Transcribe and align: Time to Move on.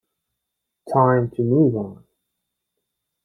Time 0.91 1.29
to 1.35 1.43
Move 1.43 1.75
on. 1.75 2.03